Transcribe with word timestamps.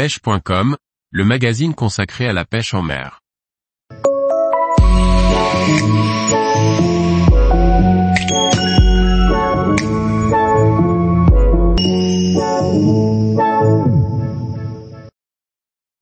pêche.com, 0.00 0.78
le 1.10 1.24
magazine 1.26 1.74
consacré 1.74 2.26
à 2.26 2.32
la 2.32 2.46
pêche 2.46 2.72
en 2.72 2.80
mer. 2.80 3.20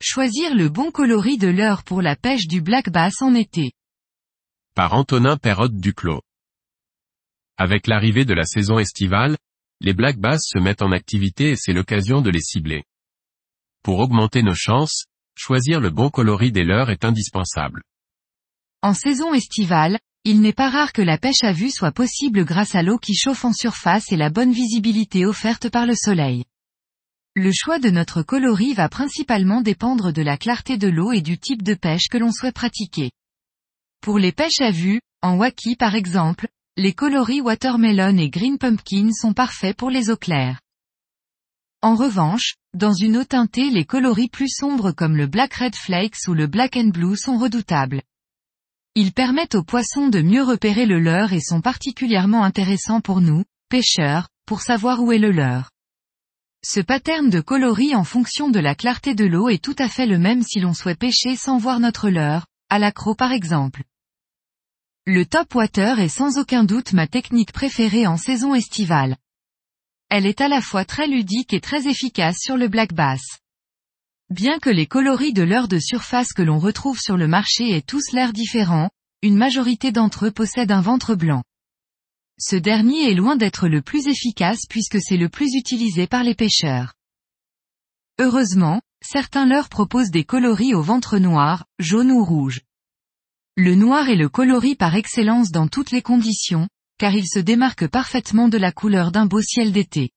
Choisir 0.01 0.55
le 0.55 0.69
bon 0.69 0.93
coloris 0.93 1.37
de 1.37 1.49
l'heure 1.49 1.83
pour 1.83 2.01
la 2.01 2.15
pêche 2.15 2.47
du 2.47 2.61
black 2.63 2.91
bass 2.91 3.21
en 3.21 3.35
été. 3.35 3.73
Par 4.77 4.95
Antonin 4.95 5.37
Perrotte 5.37 5.75
Duclos. 5.75 6.23
Avec 7.57 7.89
l'arrivée 7.89 8.25
de 8.25 8.35
la 8.35 8.45
saison 8.45 8.79
estivale, 8.79 9.37
les 9.81 9.93
black 9.93 10.19
bass 10.19 10.43
se 10.45 10.61
mettent 10.61 10.83
en 10.83 10.93
activité 10.93 11.51
et 11.51 11.57
c'est 11.57 11.73
l'occasion 11.73 12.23
de 12.23 12.31
les 12.31 12.41
cibler. 12.41 12.85
Pour 13.83 13.99
augmenter 13.99 14.43
nos 14.43 14.55
chances, 14.55 15.05
choisir 15.37 15.81
le 15.81 15.91
bon 15.91 16.11
coloris 16.11 16.53
des 16.53 16.65
leurres 16.65 16.91
est 16.91 17.05
indispensable. 17.05 17.83
En 18.83 18.95
saison 18.95 19.35
estivale, 19.35 19.99
il 20.25 20.41
n'est 20.41 20.53
pas 20.53 20.69
rare 20.69 20.93
que 20.93 21.03
la 21.03 21.19
pêche 21.19 21.43
à 21.43 21.53
vue 21.53 21.71
soit 21.71 21.93
possible 21.93 22.45
grâce 22.45 22.75
à 22.75 22.83
l'eau 22.83 22.99
qui 22.99 23.15
chauffe 23.15 23.45
en 23.45 23.53
surface 23.53 24.13
et 24.13 24.17
la 24.17 24.31
bonne 24.31 24.53
visibilité 24.53 25.25
offerte 25.25 25.71
par 25.71 25.87
le 25.87 25.95
soleil. 25.95 26.45
Le 27.35 27.53
choix 27.53 27.79
de 27.79 27.91
notre 27.91 28.23
coloris 28.23 28.75
va 28.75 28.89
principalement 28.89 29.63
dépendre 29.63 30.13
de 30.13 30.23
la 30.23 30.37
clarté 30.37 30.77
de 30.77 30.89
l'eau 30.89 31.13
et 31.13 31.23
du 31.23 31.39
type 31.39 31.63
de 31.63 31.75
pêche 31.75 32.09
que 32.11 32.19
l'on 32.19 32.33
souhaite 32.33 32.55
pratiquer. 32.55 33.11
Pour 34.01 34.19
les 34.19 34.33
pêches 34.33 34.61
à 34.61 34.71
vue, 34.71 35.01
en 35.23 35.37
waki 35.37 35.77
par 35.77 35.95
exemple, 35.95 36.49
les 36.77 36.93
coloris 36.93 37.41
watermelon 37.41 38.17
et 38.19 38.29
green 38.29 38.59
pumpkin 38.59 39.11
sont 39.13 39.35
parfaits 39.35 39.77
pour 39.77 39.91
les 39.91 40.11
eaux 40.11 40.17
claires. 40.17 40.61
En 41.81 41.95
revanche, 41.95 42.57
dans 42.75 42.93
une 42.93 43.17
eau 43.17 43.25
teintée 43.25 43.71
les 43.71 43.85
coloris 43.85 44.29
plus 44.29 44.49
sombres 44.49 44.91
comme 44.91 45.17
le 45.17 45.29
black 45.29 45.55
red 45.55 45.77
flakes 45.77 46.27
ou 46.27 46.35
le 46.35 46.49
black 46.49 46.77
and 46.77 46.89
blue 46.89 47.17
sont 47.17 47.39
redoutables. 47.39 48.03
Ils 48.97 49.13
permettent 49.13 49.55
aux 49.55 49.63
poissons 49.63 50.09
de 50.09 50.21
mieux 50.21 50.43
repérer 50.43 50.87
le 50.87 50.99
leur 50.99 51.33
et 51.33 51.41
sont 51.41 51.61
particulièrement 51.61 52.43
intéressants 52.43 53.01
pour 53.01 53.21
nous, 53.21 53.45
pêcheurs, 53.69 54.29
pour 54.45 54.61
savoir 54.61 55.01
où 55.01 55.13
est 55.13 55.19
le 55.19 55.31
leur. 55.31 55.71
Ce 56.65 56.81
pattern 56.81 57.31
de 57.31 57.41
coloris 57.41 57.95
en 57.95 58.03
fonction 58.03 58.51
de 58.51 58.59
la 58.59 58.75
clarté 58.75 59.15
de 59.15 59.25
l'eau 59.25 59.49
est 59.49 59.63
tout 59.63 59.77
à 59.79 59.89
fait 59.89 60.07
le 60.07 60.19
même 60.19 60.43
si 60.43 60.59
l'on 60.59 60.75
souhaite 60.75 60.99
pêcher 60.99 61.37
sans 61.37 61.59
voir 61.59 61.79
notre 61.79 62.11
leurre, 62.11 62.47
à 62.71 62.81
l'accro 62.81 63.15
par 63.15 63.31
exemple. 63.31 63.85
Le 65.07 65.25
top 65.25 65.55
water 65.55 66.01
est 66.01 66.09
sans 66.09 66.39
aucun 66.39 66.65
doute 66.65 66.93
ma 66.93 67.07
technique 67.07 67.53
préférée 67.53 68.09
en 68.09 68.17
saison 68.17 68.53
estivale. 68.57 69.17
Elle 70.11 70.25
est 70.25 70.41
à 70.41 70.49
la 70.49 70.63
fois 70.63 70.85
très 70.85 71.07
ludique 71.07 71.53
et 71.53 71.61
très 71.61 71.87
efficace 71.87 72.39
sur 72.41 72.57
le 72.57 72.69
black 72.69 72.95
bass. 72.95 73.21
Bien 74.31 74.59
que 74.59 74.71
les 74.71 74.87
coloris 74.87 75.33
de 75.33 75.43
leurre 75.43 75.69
de 75.69 75.79
surface 75.79 76.33
que 76.33 76.43
l'on 76.43 76.59
retrouve 76.59 76.99
sur 76.99 77.17
le 77.17 77.29
marché 77.29 77.77
aient 77.77 77.83
tous 77.83 78.13
l'air 78.13 78.33
différents, 78.33 78.91
une 79.23 79.37
majorité 79.37 79.93
d'entre 79.93 80.27
eux 80.27 80.31
possèdent 80.31 80.73
un 80.73 80.81
ventre 80.81 81.15
blanc. 81.15 81.43
Ce 82.39 82.57
dernier 82.57 83.11
est 83.11 83.15
loin 83.15 83.37
d'être 83.37 83.69
le 83.69 83.83
plus 83.83 84.07
efficace 84.07 84.61
puisque 84.69 85.01
c'est 85.01 85.17
le 85.17 85.29
plus 85.29 85.55
utilisé 85.55 86.07
par 86.07 86.23
les 86.23 86.35
pêcheurs. 86.35 86.95
Heureusement, 88.19 88.81
certains 89.03 89.47
leurres 89.47 89.69
proposent 89.69 90.11
des 90.11 90.25
coloris 90.25 90.75
au 90.75 90.83
ventre 90.83 91.19
noir, 91.19 91.67
jaune 91.79 92.13
ou 92.13 92.25
rouge. 92.25 92.63
Le 93.57 93.75
noir 93.75 94.09
est 94.09 94.17
le 94.17 94.29
coloris 94.29 94.77
par 94.77 94.95
excellence 94.95 95.51
dans 95.51 95.69
toutes 95.69 95.91
les 95.91 96.03
conditions, 96.03 96.69
car 96.99 97.15
il 97.15 97.27
se 97.27 97.39
démarque 97.39 97.87
parfaitement 97.87 98.49
de 98.49 98.59
la 98.59 98.73
couleur 98.73 99.13
d'un 99.13 99.27
beau 99.27 99.41
ciel 99.41 99.73
d'été. 99.73 100.11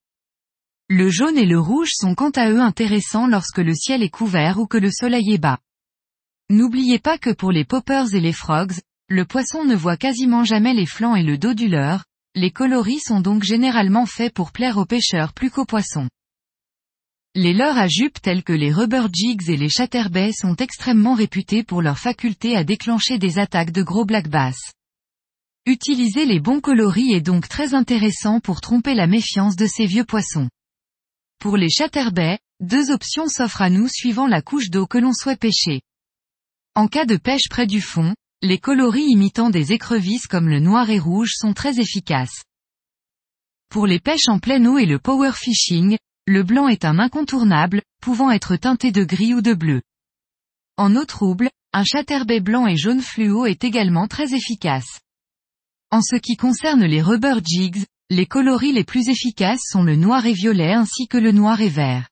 Le 0.90 1.10
jaune 1.10 1.38
et 1.38 1.46
le 1.46 1.60
rouge 1.60 1.92
sont 1.94 2.16
quant 2.16 2.32
à 2.32 2.50
eux 2.50 2.60
intéressants 2.60 3.28
lorsque 3.28 3.60
le 3.60 3.74
ciel 3.74 4.04
est 4.04 4.10
couvert 4.10 4.60
ou 4.60 4.68
que 4.68 4.78
le 4.78 4.92
soleil 4.92 5.32
est 5.34 5.38
bas. 5.38 5.60
N'oubliez 6.50 7.00
pas 7.00 7.18
que 7.18 7.30
pour 7.30 7.54
les 7.54 7.64
poppers 7.64 8.14
et 8.14 8.20
les 8.20 8.34
frogs, 8.34 8.74
le 9.08 9.24
poisson 9.24 9.64
ne 9.64 9.76
voit 9.76 9.96
quasiment 9.96 10.44
jamais 10.44 10.74
les 10.74 10.86
flancs 10.86 11.16
et 11.16 11.24
le 11.24 11.38
dos 11.38 11.54
du 11.54 11.70
leurre, 11.70 12.04
les 12.36 12.52
coloris 12.52 13.00
sont 13.00 13.22
donc 13.22 13.44
généralement 13.44 14.06
faits 14.06 14.34
pour 14.34 14.52
plaire 14.52 14.78
aux 14.78 14.86
pêcheurs 14.86 15.34
plus 15.34 15.50
qu'aux 15.50 15.66
poissons. 15.66 16.10
Les 17.36 17.54
leurres 17.54 17.78
à 17.78 17.88
jupe 17.88 18.22
tels 18.22 18.44
que 18.44 18.52
les 18.52 18.74
rubber 18.74 19.04
jigs 19.14 19.50
et 19.50 19.56
les 19.56 19.70
chatterbaits 19.70 20.34
sont 20.34 20.56
extrêmement 20.58 21.14
réputés 21.14 21.64
pour 21.64 21.82
leur 21.82 21.98
faculté 21.98 22.58
à 22.58 22.66
déclencher 22.66 23.18
des 23.18 23.40
attaques 23.40 23.72
de 23.72 23.84
gros 23.84 24.04
black 24.04 24.28
bass. 24.28 24.58
Utiliser 25.68 26.26
les 26.26 26.40
bons 26.40 26.60
coloris 26.60 27.14
est 27.14 27.22
donc 27.22 27.48
très 27.48 27.76
intéressant 27.76 28.40
pour 28.40 28.62
tromper 28.62 28.96
la 28.96 29.06
méfiance 29.06 29.56
de 29.56 29.68
ces 29.68 29.86
vieux 29.86 30.06
poissons. 30.06 30.50
Pour 31.40 31.56
les 31.56 31.70
chatterbaits, 31.70 32.40
deux 32.62 32.90
options 32.90 33.28
s'offrent 33.28 33.62
à 33.62 33.70
nous 33.70 33.88
suivant 33.88 34.26
la 34.26 34.42
couche 34.42 34.72
d'eau 34.72 34.88
que 34.88 34.98
l'on 34.98 35.14
souhaite 35.14 35.40
pêcher. 35.40 35.82
En 36.74 36.88
cas 36.88 37.06
de 37.06 37.16
pêche 37.16 37.48
près 37.48 37.68
du 37.68 37.80
fond, 37.80 38.16
les 38.42 38.58
coloris 38.58 39.06
imitant 39.06 39.52
des 39.52 39.72
écrevisses 39.72 40.26
comme 40.26 40.50
le 40.50 40.60
noir 40.60 40.90
et 40.90 40.98
rouge 40.98 41.34
sont 41.36 41.54
très 41.54 41.80
efficaces. 41.80 42.44
Pour 43.70 43.86
les 43.86 44.00
pêches 44.00 44.30
en 44.30 44.40
pleine 44.40 44.66
eau 44.66 44.80
et 44.80 44.88
le 44.88 44.98
power 44.98 45.32
fishing, 45.36 45.96
le 46.26 46.42
blanc 46.42 46.70
est 46.70 46.86
un 46.86 46.98
incontournable, 46.98 47.84
pouvant 48.02 48.32
être 48.32 48.56
teinté 48.56 48.92
de 48.92 49.04
gris 49.04 49.36
ou 49.36 49.42
de 49.42 49.54
bleu. 49.54 49.84
En 50.78 50.96
eau 50.96 51.06
trouble, 51.06 51.52
un 51.72 51.84
chatterbait 51.84 52.40
blanc 52.40 52.66
et 52.66 52.78
jaune 52.78 53.02
fluo 53.02 53.46
est 53.46 53.64
également 53.64 54.08
très 54.08 54.34
efficace. 54.34 55.02
En 55.94 56.02
ce 56.02 56.16
qui 56.16 56.38
concerne 56.38 56.86
les 56.86 57.02
rubber 57.02 57.36
jigs, 57.44 57.86
les 58.10 58.26
coloris 58.26 58.72
les 58.72 58.86
plus 58.86 59.10
efficaces 59.10 59.60
sont 59.70 59.84
le 59.84 59.98
noir 59.98 60.26
et 60.26 60.32
violet 60.32 60.72
ainsi 60.72 61.10
que 61.10 61.18
le 61.18 61.34
noir 61.34 61.60
et 61.60 61.68
vert. 61.68 62.08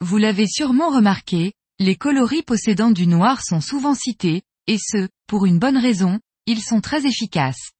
Vous 0.00 0.18
l'avez 0.18 0.48
sûrement 0.48 0.90
remarqué, 0.90 1.52
les 1.78 1.94
coloris 1.94 2.42
possédant 2.42 2.90
du 2.90 3.06
noir 3.06 3.42
sont 3.44 3.60
souvent 3.60 3.94
cités, 3.94 4.42
et 4.66 4.78
ce, 4.78 5.08
pour 5.28 5.46
une 5.46 5.60
bonne 5.60 5.76
raison, 5.76 6.18
ils 6.46 6.60
sont 6.60 6.80
très 6.80 7.06
efficaces. 7.06 7.70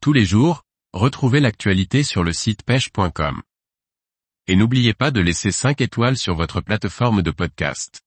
Tous 0.00 0.14
les 0.14 0.24
jours, 0.24 0.62
retrouvez 0.94 1.40
l'actualité 1.40 2.02
sur 2.02 2.24
le 2.24 2.32
site 2.32 2.62
pêche.com. 2.62 3.42
Et 4.46 4.56
n'oubliez 4.56 4.94
pas 4.94 5.10
de 5.10 5.20
laisser 5.20 5.52
5 5.52 5.82
étoiles 5.82 6.16
sur 6.16 6.34
votre 6.34 6.62
plateforme 6.62 7.20
de 7.20 7.30
podcast. 7.30 8.00